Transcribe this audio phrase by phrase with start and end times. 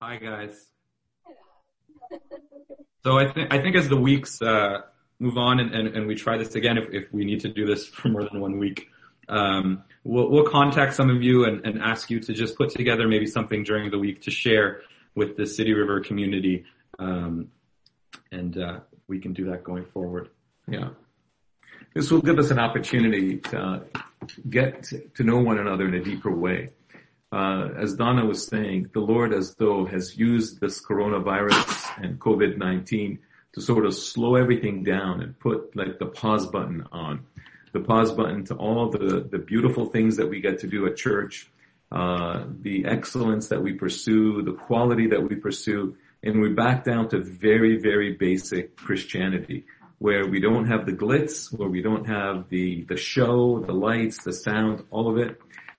[0.00, 0.64] Hi guys.
[3.02, 4.82] So I think I think as the weeks uh,
[5.18, 7.66] move on and, and, and, we try this again, if, if we need to do
[7.66, 8.86] this for more than one week,
[9.28, 13.08] um, we'll, we'll contact some of you and, and ask you to just put together
[13.08, 14.82] maybe something during the week to share
[15.16, 16.64] with the City River community,
[17.00, 17.48] um,
[18.30, 20.28] and uh, we can do that going forward.
[20.68, 20.90] Yeah,
[21.94, 23.80] this will give us an opportunity to uh,
[24.48, 26.70] get to know one another in a deeper way
[27.30, 33.18] uh, as Donna was saying, the Lord as though has used this coronavirus and COVID-19
[33.52, 37.26] to sort of slow everything down and put like the pause button on.
[37.72, 40.96] The pause button to all the, the beautiful things that we get to do at
[40.96, 41.50] church,
[41.92, 47.10] uh, the excellence that we pursue, the quality that we pursue, and we're back down
[47.10, 49.66] to very, very basic Christianity
[49.98, 54.22] where we don't have the glitz, where we don't have the, the show, the lights,
[54.22, 55.38] the sound, all of it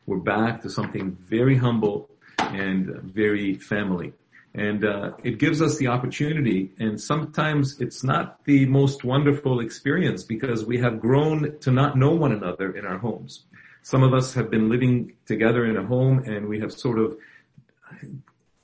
[0.10, 2.10] we're back to something very humble
[2.40, 4.12] and very family.
[4.56, 10.24] And uh, it gives us the opportunity, and sometimes it's not the most wonderful experience
[10.24, 13.46] because we have grown to not know one another in our homes.
[13.84, 17.16] Some of us have been living together in a home, and we have sort of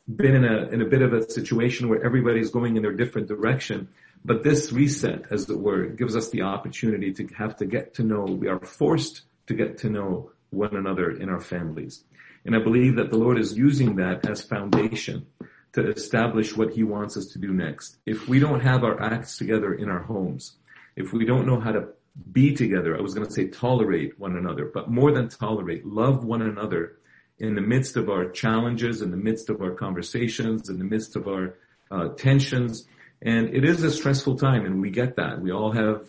[0.07, 3.27] been in a in a bit of a situation where everybody's going in their different
[3.27, 3.87] direction.
[4.23, 8.03] But this reset, as it were, gives us the opportunity to have to get to
[8.03, 8.23] know.
[8.23, 12.03] We are forced to get to know one another in our families.
[12.45, 15.25] And I believe that the Lord is using that as foundation
[15.73, 17.97] to establish what he wants us to do next.
[18.05, 20.55] If we don't have our acts together in our homes,
[20.95, 21.87] if we don't know how to
[22.31, 26.23] be together, I was going to say tolerate one another, but more than tolerate, love
[26.23, 26.97] one another
[27.39, 31.17] in the midst of our challenges, in the midst of our conversations, in the midst
[31.17, 31.57] of our
[31.91, 32.87] uh, tensions.
[33.21, 35.41] And it is a stressful time and we get that.
[35.41, 36.07] We all have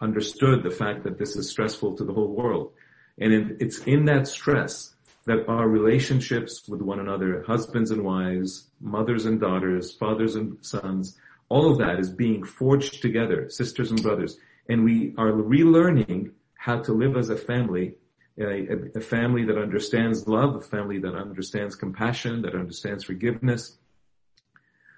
[0.00, 2.72] understood the fact that this is stressful to the whole world.
[3.18, 4.94] And it's in that stress
[5.26, 11.18] that our relationships with one another, husbands and wives, mothers and daughters, fathers and sons,
[11.48, 14.38] all of that is being forged together, sisters and brothers.
[14.68, 17.96] And we are relearning how to live as a family,
[18.38, 23.76] a, a, family that understands love, a family that understands compassion, that understands forgiveness.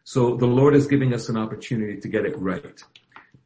[0.05, 2.83] So the Lord is giving us an opportunity to get it right.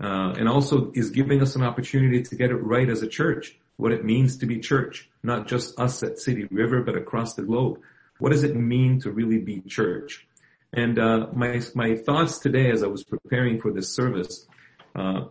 [0.00, 3.58] Uh, and also is giving us an opportunity to get it right as a church
[3.76, 7.42] what it means to be church, not just us at City River, but across the
[7.42, 7.80] globe.
[8.18, 10.26] What does it mean to really be church?
[10.72, 14.46] And uh, my my thoughts today, as I was preparing for this service,
[14.94, 15.24] uh,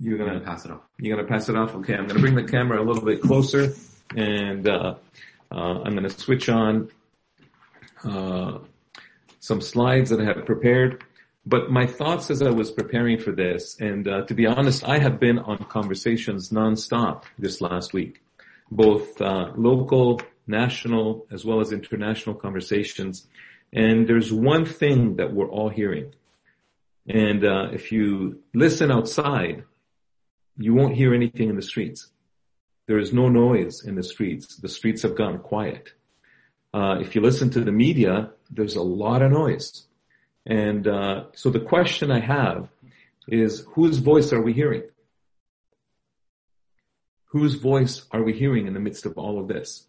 [0.00, 0.82] you're gonna pass it off.
[0.98, 1.74] You're gonna pass it off.
[1.76, 3.74] Okay, I'm gonna bring the camera a little bit closer,
[4.16, 4.94] and uh,
[5.52, 6.90] uh I'm gonna switch on
[8.04, 8.58] uh,
[9.38, 11.04] some slides that I have prepared.
[11.48, 14.98] But my thoughts as I was preparing for this, and uh, to be honest, I
[14.98, 18.20] have been on conversations nonstop this last week,
[18.68, 23.28] both uh, local, national, as well as international conversations.
[23.72, 26.14] And there's one thing that we're all hearing.
[27.06, 29.62] And uh, if you listen outside,
[30.58, 32.08] you won't hear anything in the streets.
[32.88, 34.56] There is no noise in the streets.
[34.56, 35.92] The streets have gone quiet.
[36.74, 39.86] Uh, if you listen to the media, there's a lot of noise.
[40.46, 42.68] And uh, so the question I have
[43.26, 44.84] is whose voice are we hearing?
[47.26, 49.86] Whose voice are we hearing in the midst of all of this?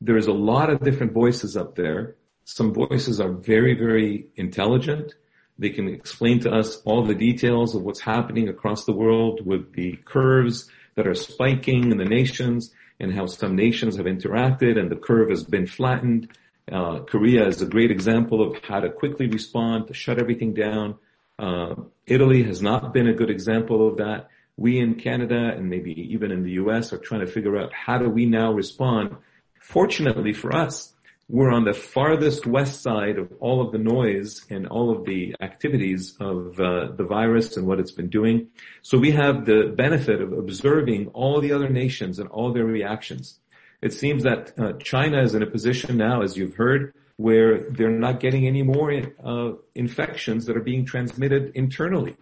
[0.00, 2.16] There is a lot of different voices up there.
[2.44, 5.14] Some voices are very, very intelligent.
[5.58, 9.74] They can explain to us all the details of what's happening across the world with
[9.74, 14.90] the curves that are spiking in the nations and how some nations have interacted and
[14.90, 16.30] the curve has been flattened
[16.70, 20.96] uh, Korea is a great example of how to quickly respond, to shut everything down.
[21.38, 21.74] Uh,
[22.06, 24.28] Italy has not been a good example of that.
[24.56, 27.98] We in Canada and maybe even in the US are trying to figure out how
[27.98, 29.16] do we now respond.
[29.58, 30.92] Fortunately for us,
[31.30, 35.34] we're on the farthest west side of all of the noise and all of the
[35.40, 38.48] activities of uh, the virus and what it's been doing.
[38.82, 43.38] So we have the benefit of observing all the other nations and all their reactions.
[43.82, 47.90] It seems that uh, China is in a position now, as you've heard, where they're
[47.90, 52.16] not getting any more uh, infections that are being transmitted internally.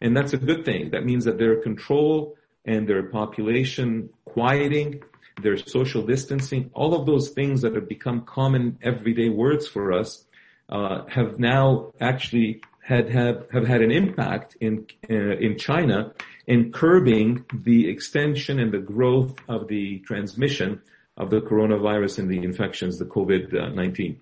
[0.00, 0.90] And that's a good thing.
[0.90, 5.02] That means that their control and their population quieting,
[5.42, 10.24] their social distancing, all of those things that have become common everyday words for us,
[10.68, 16.12] uh, have now actually had have, have had an impact in uh, in China
[16.48, 20.80] in curbing the extension and the growth of the transmission
[21.18, 24.16] of the coronavirus and the infections, the COVID-19.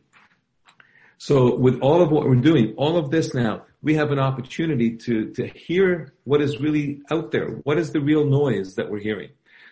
[1.18, 4.96] So with all of what we're doing, all of this now, we have an opportunity
[4.96, 7.50] to, to hear what is really out there.
[7.62, 9.30] What is the real noise that we're hearing?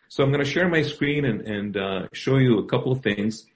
[0.09, 3.03] So I'm going to share my screen and, and uh, show you a couple of
[3.03, 3.47] things.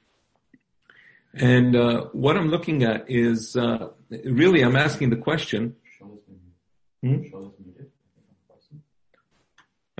[1.35, 3.91] And uh, what I'm looking at is uh,
[4.25, 5.77] really I'm asking the question.
[7.01, 7.23] Hmm?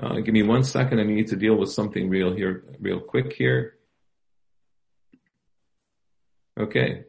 [0.01, 0.99] Uh, give me one second.
[0.99, 3.75] I need to deal with something real here, real quick here.
[6.57, 7.03] Okay.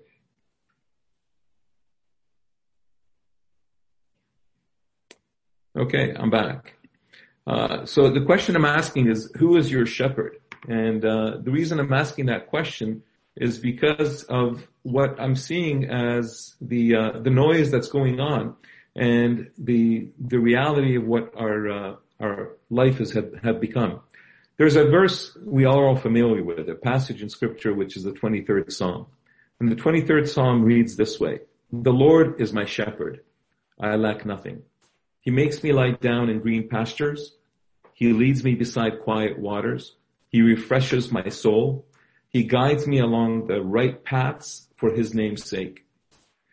[5.77, 6.75] Okay, I'm back.
[7.47, 10.39] Uh, so the question I'm asking is, who is your shepherd?
[10.69, 13.03] And uh, the reason I'm asking that question
[13.37, 18.57] is because of what I'm seeing as the uh, the noise that's going on,
[18.97, 24.01] and the the reality of what our uh, our life has have, have become.
[24.57, 28.13] There's a verse we are all familiar with, a passage in scripture which is the
[28.13, 29.07] 23rd Psalm.
[29.59, 31.41] And the 23rd Psalm reads this way,
[31.73, 33.21] The Lord is my shepherd.
[33.81, 34.63] I lack nothing.
[35.21, 37.37] He makes me lie down in green pastures.
[37.95, 39.97] He leads me beside quiet waters.
[40.29, 41.87] He refreshes my soul.
[42.29, 45.85] He guides me along the right paths for his name's sake.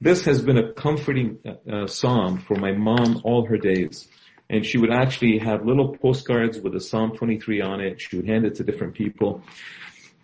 [0.00, 4.08] This has been a comforting uh, uh, psalm for my mom all her days.
[4.48, 8.00] And she would actually have little postcards with a Psalm 23 on it.
[8.00, 9.42] She would hand it to different people.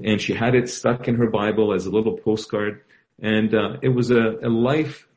[0.04, 2.82] And she had it stuck in her Bible as a little postcard.
[3.20, 5.08] And uh, it was a, a life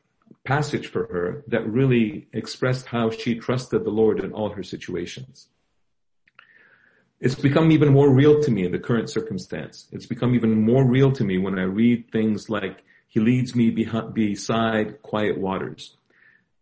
[0.44, 5.48] passage for her that really expressed how she trusted the Lord in all her situations.
[7.20, 9.86] It's become even more real to me in the current circumstance.
[9.92, 12.82] It's become even more real to me when I read things like,
[13.16, 15.96] He leads me beside quiet waters.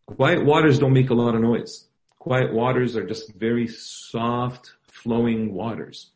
[0.06, 1.88] Quiet waters don't make a lot of noise.
[2.20, 6.12] Quiet waters are just very soft, flowing waters.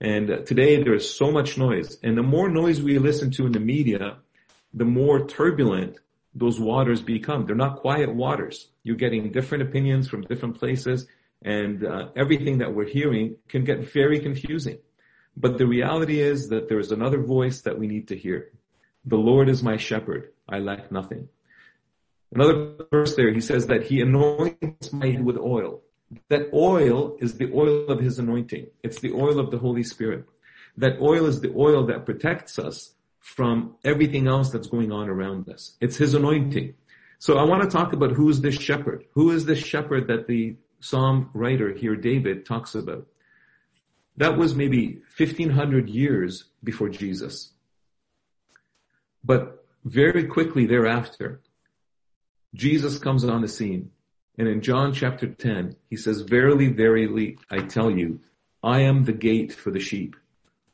[0.00, 1.98] And uh, today there is so much noise.
[2.02, 4.16] And the more noise we listen to in the media,
[4.74, 6.00] the more turbulent
[6.34, 7.46] those waters become.
[7.46, 8.66] They're not quiet waters.
[8.82, 11.06] You're getting different opinions from different places
[11.42, 14.78] and uh, everything that we're hearing can get very confusing.
[15.36, 18.50] But the reality is that there is another voice that we need to hear.
[19.06, 20.32] The Lord is my shepherd.
[20.48, 21.28] I lack nothing.
[22.34, 25.82] Another verse there, he says that he anoints my head with oil.
[26.28, 28.66] That oil is the oil of his anointing.
[28.82, 30.24] It's the oil of the Holy Spirit.
[30.76, 35.48] That oil is the oil that protects us from everything else that's going on around
[35.48, 35.76] us.
[35.80, 36.74] It's his anointing.
[37.18, 39.04] So I want to talk about who's this shepherd.
[39.14, 43.06] Who is this shepherd that the Psalm writer here, David, talks about?
[44.16, 47.52] That was maybe 1500 years before Jesus.
[49.26, 51.40] But very quickly thereafter,
[52.54, 53.90] Jesus comes on the scene.
[54.38, 58.20] And in John chapter 10, he says, Verily, verily, I tell you,
[58.62, 60.14] I am the gate for the sheep.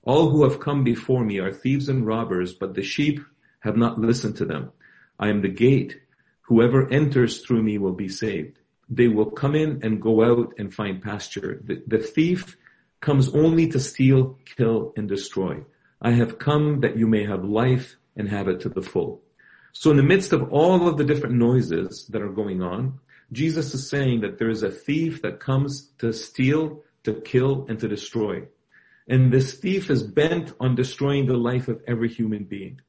[0.03, 3.21] All who have come before me are thieves and robbers, but the sheep
[3.61, 4.73] have not listened to them.
[5.19, 6.01] I am the gate.
[6.43, 8.59] Whoever enters through me will be saved.
[8.91, 11.63] They will come in and go out and find pasture.
[11.65, 12.59] The, the thief
[13.01, 15.65] comes only to steal, kill, and destroy.
[16.03, 19.23] I have come that you may have life and have it to the full.
[19.73, 22.99] So in the midst of all of the different noises that are going on,
[23.33, 27.79] Jesus is saying that there is a thief that comes to steal, to kill, and
[27.81, 28.43] to destroy.
[29.09, 32.81] And this thief is bent on destroying the life of every human being.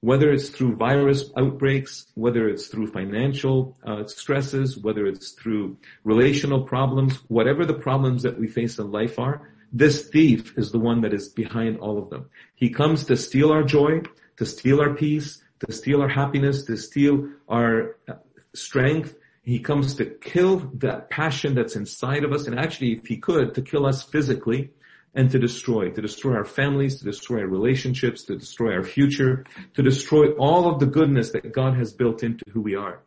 [0.00, 6.64] Whether it's through virus outbreaks, whether it's through financial uh, stresses, whether it's through relational
[6.64, 11.00] problems, whatever the problems that we face in life are, this thief is the one
[11.02, 12.26] that is behind all of them.
[12.54, 14.02] He comes to steal our joy,
[14.36, 18.14] to steal our peace, to steal our happiness, to steal our uh,
[18.54, 19.16] strength.
[19.42, 23.54] He comes to kill that passion that's inside of us and actually, if he could,
[23.54, 24.70] to kill us physically
[25.14, 29.44] and to destroy, to destroy our families, to destroy our relationships, to destroy our future,
[29.74, 33.00] to destroy all of the goodness that God has built into who we are.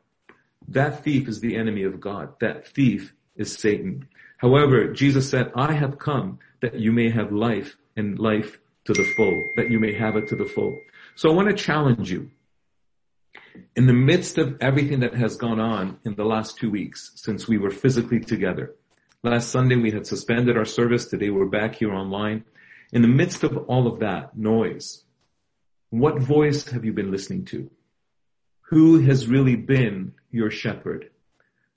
[0.69, 2.34] That thief is the enemy of God.
[2.39, 4.07] That thief is Satan.
[4.38, 9.03] However, Jesus said, I have come that you may have life and life to the
[9.15, 10.77] full, that you may have it to the full.
[11.17, 12.31] So I want to challenge you.
[13.75, 17.47] In the midst of everything that has gone on in the last two weeks since
[17.47, 18.75] we were physically together,
[19.24, 21.05] Last Sunday we had suspended our service.
[21.05, 22.45] Today we're back here online.
[22.93, 25.03] In the midst of all of that noise,
[25.89, 27.69] what voice have you been listening to?
[28.69, 31.09] Who has really been your shepherd?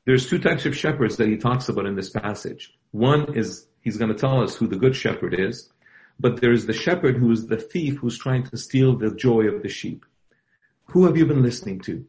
[0.04, 2.74] There's two types of shepherds that he talks about in this passage.
[2.90, 5.70] One is, he's going to tell us who the good shepherd is,
[6.20, 9.62] but there's the shepherd who is the thief who's trying to steal the joy of
[9.62, 10.04] the sheep.
[10.88, 12.04] Who have you been listening to?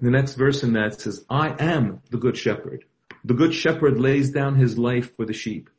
[0.00, 2.84] The next verse in that says, I am the good shepherd.
[3.24, 5.70] The good shepherd lays down his life for the sheep.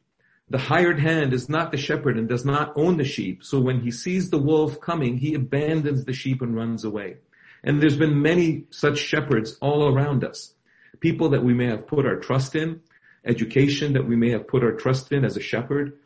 [0.50, 3.46] The hired hand is not the shepherd and does not own the sheep.
[3.46, 7.18] So when he sees the wolf coming, he abandons the sheep and runs away.
[7.64, 10.54] And there's been many such shepherds all around us.
[11.00, 12.82] People that we may have put our trust in,
[13.24, 15.98] education that we may have put our trust in as a shepherd,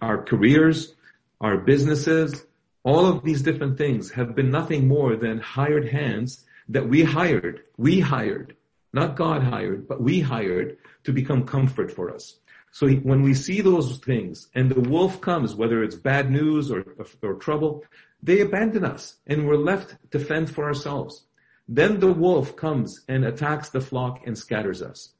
[0.00, 0.94] our careers,
[1.40, 2.46] our businesses,
[2.82, 7.62] all of these different things have been nothing more than hired hands that we hired,
[7.76, 8.56] we hired,
[8.92, 12.36] not God hired, but we hired to become comfort for us.
[12.72, 16.84] So when we see those things and the wolf comes, whether it's bad news or,
[17.22, 17.84] or trouble,
[18.22, 21.24] they abandon us and we're left to fend for ourselves.
[21.68, 25.10] Then the wolf comes and attacks the flock and scatters us.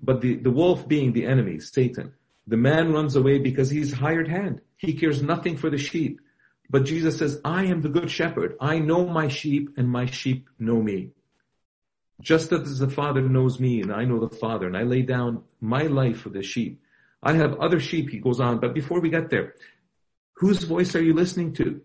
[0.00, 2.12] But the, the wolf being the enemy, Satan,
[2.48, 4.62] the man runs away because he's hired hand.
[4.78, 6.20] He cares nothing for the sheep.
[6.70, 8.56] But Jesus says, I am the good shepherd.
[8.58, 11.10] I know my sheep and my sheep know me.
[12.22, 15.44] Just as the Father knows me and I know the Father and I lay down
[15.60, 16.80] my life for the sheep.
[17.22, 19.54] I have other sheep, he goes on, but before we get there,
[20.34, 21.82] whose voice are you listening to?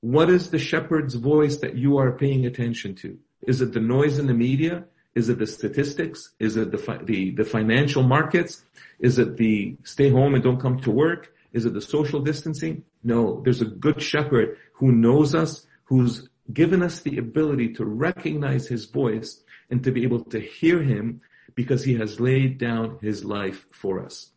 [0.00, 3.18] What is the shepherd's voice that you are paying attention to?
[3.46, 4.84] Is it the noise in the media?
[5.14, 6.30] Is it the statistics?
[6.38, 8.62] Is it the, fi- the, the financial markets?
[8.98, 11.34] Is it the stay home and don't come to work?
[11.52, 12.84] Is it the social distancing?
[13.04, 18.66] No, there's a good shepherd who knows us, who's given us the ability to recognize
[18.66, 21.20] his voice and to be able to hear him
[21.54, 24.30] because he has laid down his life for us.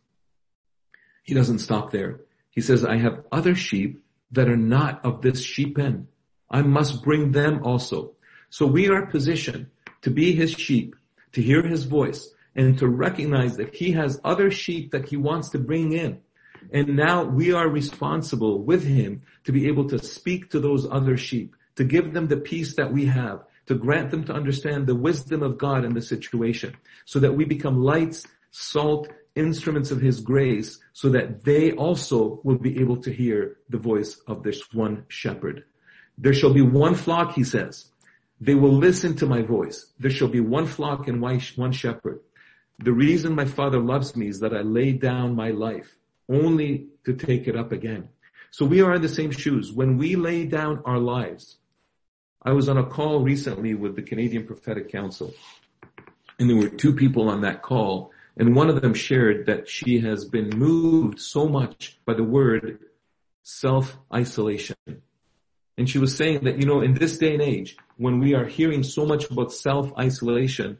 [1.22, 2.20] He doesn't stop there.
[2.50, 4.02] He says, I have other sheep
[4.32, 6.08] that are not of this sheep pen.
[6.50, 8.12] I must bring them also.
[8.50, 9.66] So we are positioned
[10.06, 10.94] to be his sheep,
[11.32, 15.48] to hear his voice, and to recognize that he has other sheep that he wants
[15.48, 16.20] to bring in.
[16.72, 21.16] And now we are responsible with him to be able to speak to those other
[21.16, 24.94] sheep, to give them the peace that we have, to grant them to understand the
[24.94, 30.20] wisdom of God in the situation, so that we become lights, salt, instruments of his
[30.20, 35.04] grace so that they also will be able to hear the voice of this one
[35.08, 35.64] shepherd.
[36.16, 37.90] There shall be one flock, he says.
[38.40, 39.92] They will listen to my voice.
[39.98, 42.20] There shall be one flock and one shepherd.
[42.78, 45.96] The reason my father loves me is that I lay down my life
[46.28, 48.08] only to take it up again.
[48.50, 49.72] So we are in the same shoes.
[49.72, 51.56] When we lay down our lives,
[52.42, 55.34] I was on a call recently with the Canadian Prophetic Council
[56.38, 60.00] and there were two people on that call and one of them shared that she
[60.00, 62.80] has been moved so much by the word
[63.42, 64.76] self-isolation.
[65.78, 68.46] And she was saying that, you know, in this day and age, when we are
[68.46, 70.78] hearing so much about self-isolation,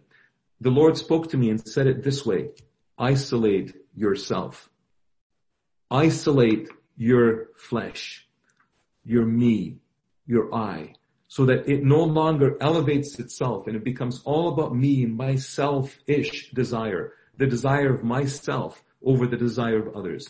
[0.60, 2.50] the Lord spoke to me and said it this way,
[2.98, 4.70] isolate yourself.
[5.90, 8.26] Isolate your flesh,
[9.04, 9.76] your me,
[10.26, 10.94] your I,
[11.28, 15.36] so that it no longer elevates itself and it becomes all about me and my
[15.36, 20.28] selfish desire the desire of myself over the desire of others.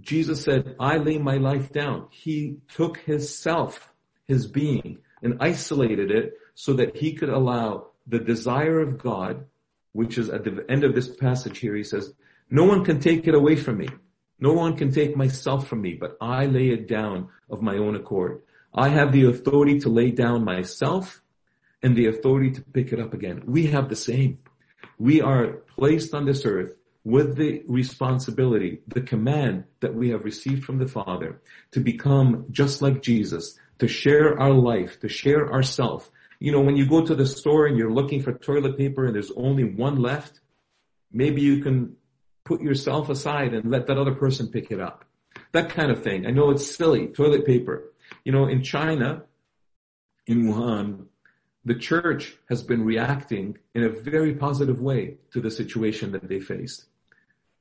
[0.00, 2.08] Jesus said, I lay my life down.
[2.10, 3.92] He took his self,
[4.26, 9.44] his being, and isolated it so that he could allow the desire of God,
[9.92, 12.12] which is at the end of this passage here, he says,
[12.50, 13.88] no one can take it away from me.
[14.38, 17.94] No one can take myself from me, but I lay it down of my own
[17.96, 18.42] accord.
[18.74, 21.22] I have the authority to lay down myself
[21.82, 23.42] and the authority to pick it up again.
[23.46, 24.38] We have the same.
[24.98, 26.72] We are placed on this earth
[27.04, 31.40] with the responsibility, the command that we have received from the Father
[31.72, 36.10] to become just like Jesus, to share our life, to share ourself.
[36.38, 39.14] You know, when you go to the store and you're looking for toilet paper and
[39.14, 40.40] there's only one left,
[41.12, 41.96] maybe you can
[42.44, 45.04] put yourself aside and let that other person pick it up.
[45.52, 46.26] That kind of thing.
[46.26, 47.92] I know it's silly, toilet paper.
[48.24, 49.22] You know, in China,
[50.26, 51.06] in Wuhan,
[51.64, 56.40] the church has been reacting in a very positive way to the situation that they
[56.40, 56.84] faced.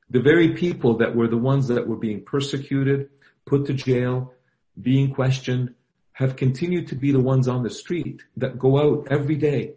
[0.09, 3.09] The very people that were the ones that were being persecuted,
[3.45, 4.33] put to jail,
[4.79, 5.73] being questioned,
[6.13, 9.73] have continued to be the ones on the street that go out every day,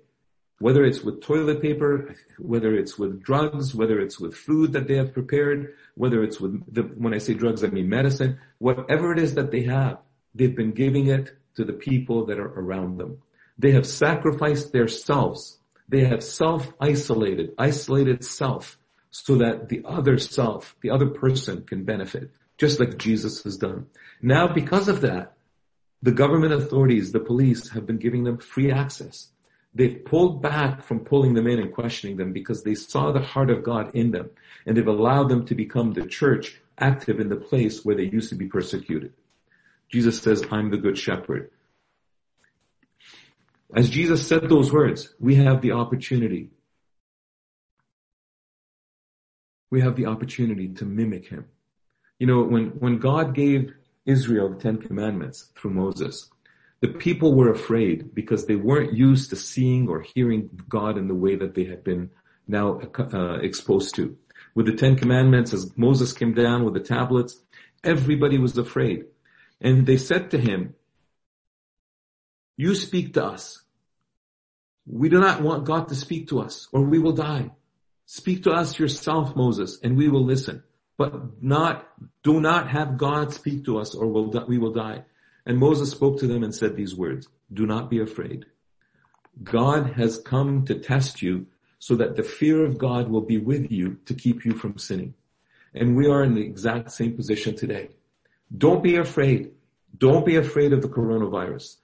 [0.58, 4.96] whether it's with toilet paper, whether it's with drugs, whether it's with food that they
[4.96, 9.18] have prepared, whether it's with the, when I say drugs, I mean medicine, whatever it
[9.18, 9.98] is that they have,
[10.34, 13.22] they've been giving it to the people that are around them.
[13.58, 15.58] They have sacrificed their selves.
[15.88, 18.78] They have self-isolated, isolated self
[19.10, 23.86] so that the other self, the other person can benefit, just like Jesus has done.
[24.20, 25.35] Now because of that,
[26.06, 29.30] the government authorities, the police have been giving them free access.
[29.74, 33.50] They've pulled back from pulling them in and questioning them because they saw the heart
[33.50, 34.30] of God in them
[34.64, 38.28] and they've allowed them to become the church active in the place where they used
[38.28, 39.14] to be persecuted.
[39.88, 41.50] Jesus says, I'm the good shepherd.
[43.74, 46.50] As Jesus said those words, we have the opportunity.
[49.70, 51.46] We have the opportunity to mimic him.
[52.20, 53.74] You know, when, when God gave
[54.06, 56.30] Israel the Ten Commandments through Moses,
[56.80, 61.14] the people were afraid because they weren't used to seeing or hearing God in the
[61.14, 62.10] way that they had been
[62.46, 64.16] now uh, exposed to.
[64.54, 67.42] With the Ten Commandments, as Moses came down with the tablets,
[67.82, 69.06] everybody was afraid.
[69.60, 70.74] And they said to him,
[72.56, 73.62] you speak to us.
[74.86, 77.50] We do not want God to speak to us or we will die.
[78.06, 80.62] Speak to us yourself, Moses, and we will listen.
[80.96, 81.88] But not,
[82.22, 85.04] do not have God speak to us or we'll, we will die.
[85.44, 88.46] And Moses spoke to them and said these words, do not be afraid.
[89.42, 91.46] God has come to test you
[91.78, 95.14] so that the fear of God will be with you to keep you from sinning.
[95.74, 97.90] And we are in the exact same position today.
[98.56, 99.52] Don't be afraid.
[99.98, 101.76] Don't be afraid of the coronavirus.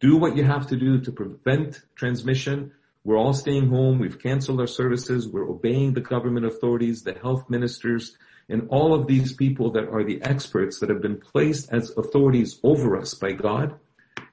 [0.00, 2.72] Do what you have to do to prevent transmission.
[3.04, 3.98] We're all staying home.
[3.98, 5.26] We've canceled our services.
[5.26, 8.16] We're obeying the government authorities, the health ministers,
[8.48, 12.58] and all of these people that are the experts that have been placed as authorities
[12.62, 13.78] over us by God.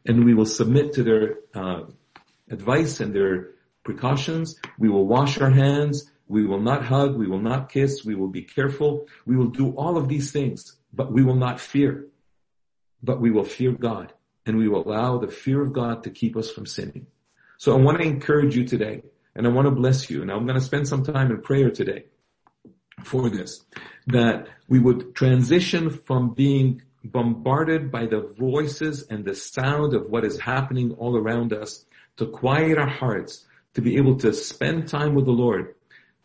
[0.05, 1.83] And we will submit to their uh,
[2.49, 3.49] advice and their
[3.83, 4.59] precautions.
[4.79, 6.09] We will wash our hands.
[6.27, 7.15] We will not hug.
[7.17, 8.05] We will not kiss.
[8.05, 9.07] We will be careful.
[9.25, 12.07] We will do all of these things, but we will not fear.
[13.03, 14.13] But we will fear God
[14.45, 17.07] and we will allow the fear of God to keep us from sinning.
[17.57, 19.03] So I want to encourage you today
[19.35, 21.69] and I want to bless you and I'm going to spend some time in prayer
[21.69, 22.05] today
[23.05, 23.63] for this,
[24.07, 30.25] that we would transition from being bombarded by the voices and the sound of what
[30.25, 31.85] is happening all around us
[32.17, 33.45] to quiet our hearts,
[33.75, 35.75] to be able to spend time with the Lord.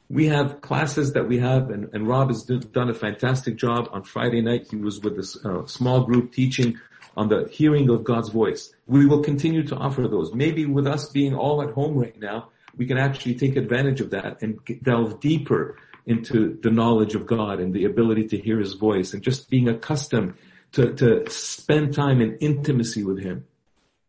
[0.08, 4.02] We have classes that we have and, and Rob has done a fantastic job on
[4.02, 4.68] Friday night.
[4.70, 6.80] He was with a uh, small group teaching
[7.16, 8.72] on the hearing of God's voice.
[8.86, 10.32] We will continue to offer those.
[10.32, 14.10] Maybe with us being all at home right now, we can actually take advantage of
[14.10, 18.74] that and delve deeper into the knowledge of God and the ability to hear His
[18.74, 20.34] voice and just being accustomed
[20.72, 23.44] to, to spend time in intimacy with Him.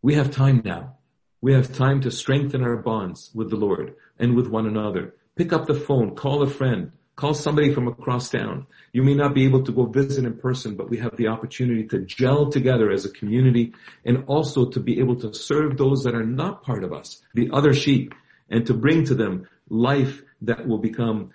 [0.02, 0.98] We have time now.
[1.42, 5.16] We have time to strengthen our bonds with the Lord and with one another.
[5.36, 8.66] Pick up the phone, call a friend, Call somebody from across town.
[8.94, 11.84] You may not be able to go visit in person, but we have the opportunity
[11.90, 13.74] to gel together as a community
[14.06, 17.50] and also to be able to serve those that are not part of us, the
[17.54, 18.16] other sheep,
[18.50, 21.30] and to bring to them life that will become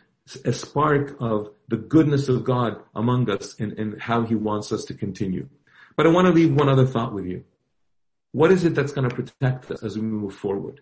[0.44, 4.84] a spark of the goodness of God among us and, and how he wants us
[4.86, 5.48] to continue.
[5.96, 7.44] But I want to leave one other thought with you.
[8.32, 10.80] What is it that's going to protect us as we move forward?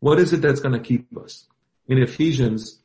[0.00, 1.46] What is it that's going to keep us?
[1.88, 2.78] In Ephesians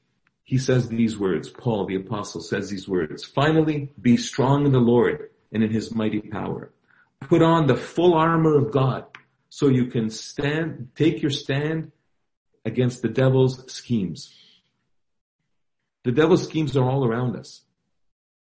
[0.47, 4.79] he says these words, Paul the apostle says these words, finally be strong in the
[4.79, 6.71] Lord and in his mighty power.
[7.19, 9.05] Put on the full armor of God
[9.49, 11.91] so you can stand, take your stand
[12.63, 14.33] against the devil's schemes.
[16.07, 17.65] The devil's schemes are all around us.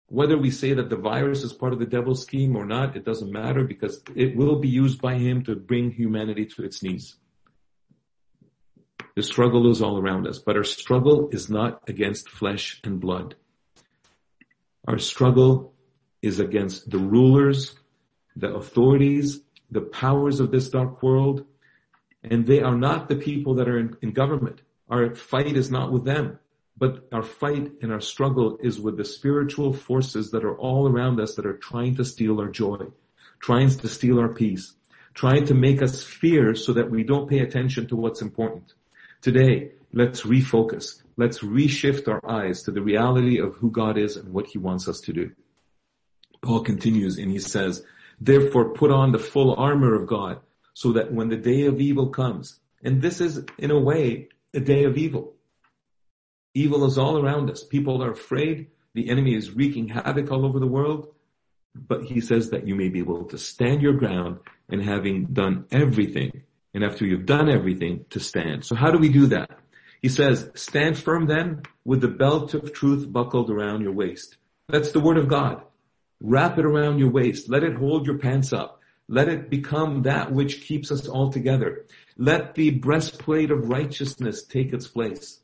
[0.07, 3.05] Whether we say that the virus is part of the devil's scheme or not, it
[3.05, 7.15] doesn't matter because it will be used by him to bring humanity to its knees.
[9.15, 13.35] The struggle is all around us, but our struggle is not against flesh and blood.
[14.87, 15.75] Our struggle
[16.23, 17.75] is against the rulers,
[18.35, 21.45] the authorities, the powers of this dark world,
[22.23, 24.61] and they are not the people that are in, in government.
[24.89, 26.39] Our fight is not with them,
[26.77, 31.19] but our fight and our struggle is with the spiritual forces that are all around
[31.19, 32.87] us that are trying to steal our joy,
[33.39, 34.73] trying to steal our peace,
[35.13, 38.73] trying to make us fear so that we don't pay attention to what's important.
[39.21, 41.01] Today, let's refocus.
[41.15, 44.87] Let's reshift our eyes to the reality of who God is and what he wants
[44.87, 45.31] us to do.
[46.41, 47.85] Paul continues and he says,
[48.19, 50.39] therefore put on the full armor of God
[50.73, 54.59] so that when the day of evil comes, and this is in a way a
[54.59, 55.32] day of evil.
[56.53, 57.63] Evil is all around us.
[57.63, 58.67] People are afraid.
[58.93, 61.13] The enemy is wreaking havoc all over the world.
[61.75, 64.39] But he says that you may be able to stand your ground
[64.69, 68.65] and having done everything and after you've done everything to stand.
[68.65, 69.49] So how do we do that?
[70.01, 74.37] He says, stand firm then with the belt of truth buckled around your waist.
[74.67, 75.63] That's the word of God.
[76.19, 77.49] Wrap it around your waist.
[77.49, 78.79] Let it hold your pants up.
[79.07, 81.85] Let it become that which keeps us all together.
[82.17, 85.39] Let the breastplate of righteousness take its place.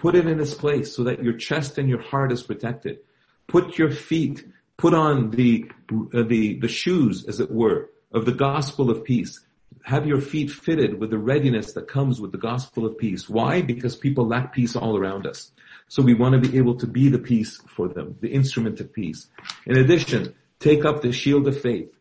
[0.00, 3.00] Put it in its place so that your chest and your heart is protected.
[3.46, 8.32] Put your feet, put on the, uh, the, the shoes, as it were, of the
[8.32, 9.40] gospel of peace
[9.82, 13.28] have your feet fitted with the readiness that comes with the gospel of peace.
[13.28, 13.62] Why?
[13.62, 15.52] Because people lack peace all around us.
[15.88, 18.92] So we want to be able to be the peace for them, the instrument of
[18.92, 19.28] peace.
[19.66, 21.92] In addition, take up the shield of faith.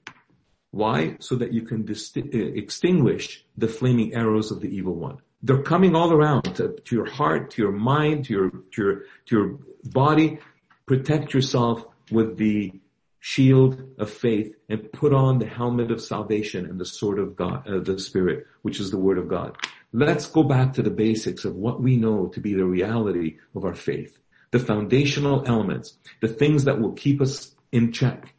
[0.72, 1.18] Why?
[1.20, 5.18] So that you can disti- uh, extinguish the flaming arrows of the evil one.
[5.42, 8.96] They're coming all around to, to your heart, to your mind, to your, to your,
[9.28, 10.40] to your body.
[10.86, 12.74] Protect yourself with the
[13.20, 17.68] shield of faith and put on the helmet of salvation and the sword of God,
[17.68, 19.58] uh, the Spirit, which is the Word of God.
[19.92, 23.66] Let's go back to the basics of what we know to be the reality of
[23.66, 24.18] our faith.
[24.52, 28.34] The foundational elements, the things that will keep us in check.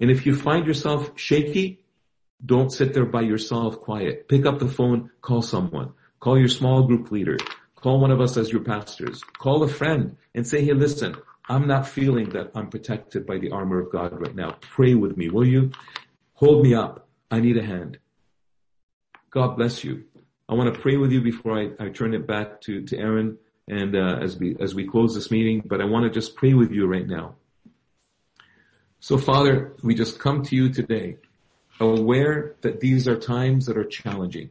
[0.00, 1.80] And if you find yourself shaky,
[2.44, 4.28] don't sit there by yourself quiet.
[4.28, 5.92] Pick up the phone, call someone.
[6.20, 7.38] Call your small group leader.
[7.74, 9.22] Call one of us as your pastors.
[9.22, 11.16] Call a friend and say, hey, listen,
[11.48, 14.56] I'm not feeling that I'm protected by the armor of God right now.
[14.60, 15.70] Pray with me, will you?
[16.34, 17.08] Hold me up.
[17.30, 17.98] I need a hand.
[19.30, 20.04] God bless you.
[20.48, 23.38] I want to pray with you before I, I turn it back to, to Aaron
[23.68, 26.54] and uh, as we as we close this meeting, but I want to just pray
[26.54, 27.34] with you right now.
[29.00, 31.16] So Father, we just come to you today,
[31.80, 34.50] aware that these are times that are challenging,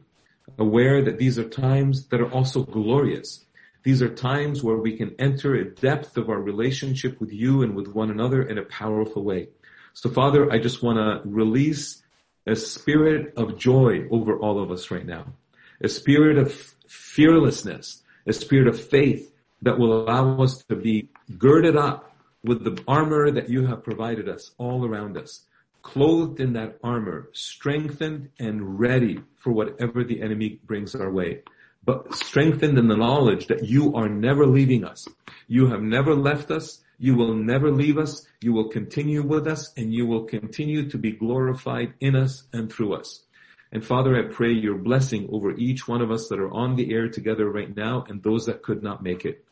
[0.58, 3.44] aware that these are times that are also glorious.
[3.82, 7.76] These are times where we can enter a depth of our relationship with you and
[7.76, 9.48] with one another in a powerful way.
[9.92, 12.02] So Father, I just want to release
[12.46, 15.34] a spirit of joy over all of us right now,
[15.80, 16.52] a spirit of
[16.86, 19.32] fearlessness, a spirit of faith
[19.62, 24.28] that will allow us to be girded up with the armor that you have provided
[24.28, 25.44] us all around us,
[25.92, 31.42] clothed in that armor, strengthened and ready for whatever the enemy brings our way
[31.86, 35.06] but strengthened in the knowledge that you are never leaving us.
[35.46, 36.82] You have never left us.
[36.98, 38.26] You will never leave us.
[38.40, 42.70] You will continue with us and you will continue to be glorified in us and
[42.70, 43.22] through us.
[43.70, 46.92] And Father, I pray your blessing over each one of us that are on the
[46.92, 49.44] air together right now and those that could not make it.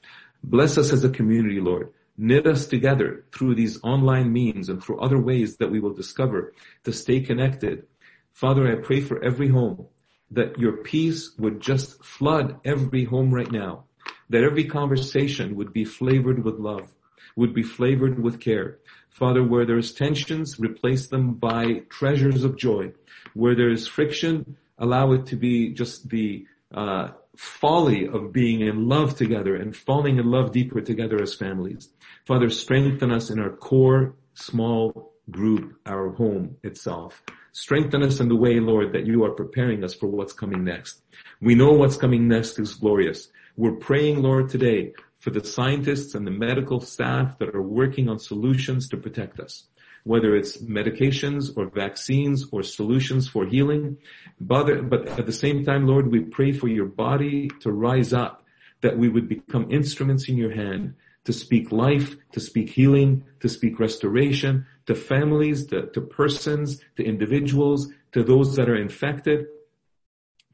[0.42, 1.92] Bless us as a community, Lord.
[2.16, 6.52] Knit us together through these online means and through other ways that we will discover
[6.84, 7.86] to stay connected.
[8.32, 9.86] Father, I pray for every home
[10.30, 13.84] that your peace would just flood every home right now.
[14.30, 16.94] That every conversation would be flavored with love,
[17.36, 18.78] would be flavored with care.
[19.10, 22.92] Father, where there's tensions, replace them by treasures of joy.
[23.34, 29.16] Where there's friction, allow it to be just the uh, folly of being in love
[29.16, 31.90] together and falling in love deeper together as families.
[32.26, 37.22] Father, strengthen us in our core small group, our home itself.
[37.52, 41.02] Strengthen us in the way, Lord, that you are preparing us for what's coming next.
[41.40, 43.28] We know what's coming next is glorious.
[43.56, 48.18] We're praying, Lord, today for the scientists and the medical staff that are working on
[48.18, 49.68] solutions to protect us.
[50.04, 53.98] Whether it's medications or vaccines or solutions for healing.
[54.40, 58.44] But, but at the same time, Lord, we pray for your body to rise up,
[58.82, 63.48] that we would become instruments in your hand to speak life, to speak healing, to
[63.48, 69.46] speak restoration, to families, to, to persons, to individuals, to those that are infected.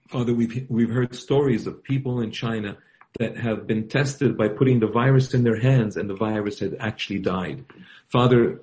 [0.08, 2.76] Father, we've, we've heard stories of people in China
[3.18, 6.76] that have been tested by putting the virus in their hands and the virus had
[6.78, 7.64] actually died.
[8.08, 8.60] Father,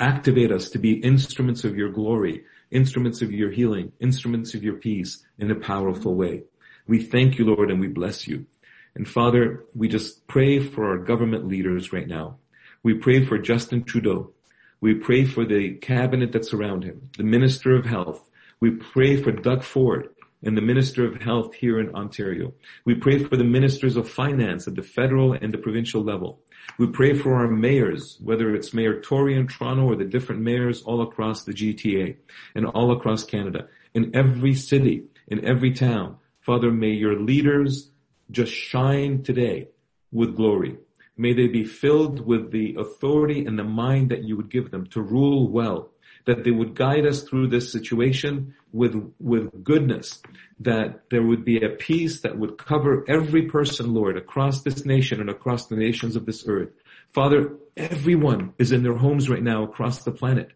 [0.00, 4.74] activate us to be instruments of your glory, instruments of your healing, instruments of your
[4.74, 6.42] peace in a powerful way.
[6.86, 8.46] We thank you, Lord, and we bless you.
[8.94, 12.38] And Father, we just pray for our government leaders right now.
[12.82, 14.32] We pray for Justin Trudeau.
[14.80, 18.28] We pray for the cabinet that's around him, the Minister of Health.
[18.60, 20.10] We pray for Doug Ford
[20.44, 22.52] and the Minister of Health here in Ontario.
[22.84, 26.40] We pray for the Ministers of Finance at the federal and the provincial level.
[26.78, 30.82] We pray for our mayors, whether it's Mayor Tory in Toronto or the different mayors
[30.82, 32.16] all across the GTA
[32.54, 33.68] and all across Canada.
[33.94, 37.90] In every city, in every town, Father, may your leaders
[38.30, 39.68] just shine today
[40.12, 40.76] with glory.
[41.16, 44.86] May they be filled with the authority and the mind that you would give them
[44.88, 45.90] to rule well,
[46.26, 50.22] that they would guide us through this situation with, with goodness,
[50.60, 55.20] that there would be a peace that would cover every person, Lord, across this nation
[55.20, 56.70] and across the nations of this earth.
[57.12, 60.50] Father, everyone is in their homes right now across the planet.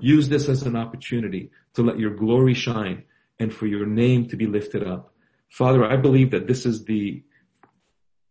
[0.00, 3.04] Use this as an opportunity to let your glory shine
[3.38, 5.12] and for your name to be lifted up.
[5.50, 7.22] Father, I believe that this is the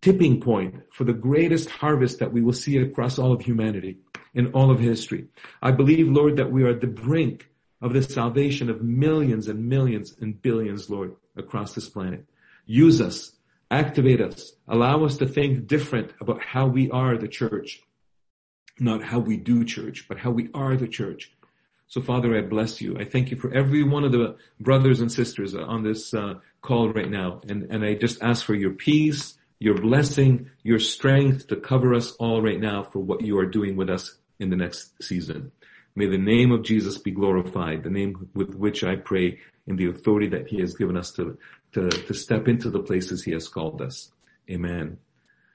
[0.01, 3.97] tipping point for the greatest harvest that we will see across all of humanity
[4.33, 5.27] in all of history.
[5.61, 7.49] I believe, Lord, that we are at the brink
[7.81, 12.25] of the salvation of millions and millions and billions, Lord, across this planet.
[12.65, 13.31] Use us,
[13.71, 17.81] activate us, allow us to think different about how we are the church.
[18.79, 21.31] Not how we do church, but how we are the church.
[21.87, 22.97] So Father, I bless you.
[22.97, 26.89] I thank you for every one of the brothers and sisters on this uh, call
[26.89, 27.41] right now.
[27.49, 32.11] And, and I just ask for your peace, your blessing, your strength to cover us
[32.11, 35.51] all right now for what you are doing with us in the next season.
[35.95, 39.87] May the name of Jesus be glorified, the name with which I pray in the
[39.89, 41.37] authority that he has given us to,
[41.73, 44.11] to, to step into the places he has called us.
[44.49, 44.97] Amen.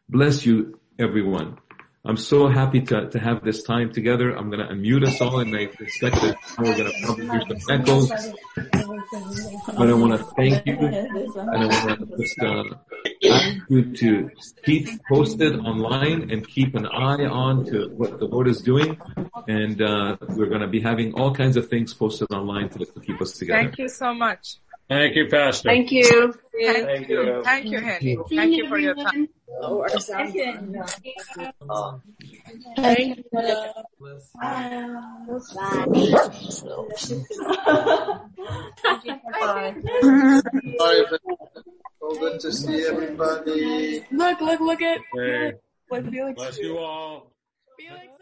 [0.09, 1.59] Bless you, everyone.
[2.07, 4.37] I'm so happy to, to have this time together.
[4.37, 7.59] I'm going to unmute us all and I expect that we're going to probably do
[7.59, 8.11] some echoes.
[9.67, 12.65] But I want to thank you and I want to just uh,
[13.29, 14.31] ask you to
[14.65, 19.01] keep posted online and keep an eye on to what the Lord is doing.
[19.49, 23.01] And uh, we're going to be having all kinds of things posted online to, to
[23.01, 23.63] keep us together.
[23.63, 24.57] Thank you so much.
[24.89, 25.69] Thank you, Pastor.
[25.69, 26.35] Thank you.
[26.53, 27.23] Thank, Thank you.
[27.23, 27.43] you.
[27.45, 28.19] Thank you, Henry.
[28.29, 29.29] Thank you for your time.
[32.77, 33.25] Thank you.
[40.79, 41.05] Bye.
[42.01, 44.05] So good to see everybody.
[44.11, 45.53] Look, look, look at Hey,
[45.89, 47.33] what Felix bless you all.
[47.79, 48.14] Felix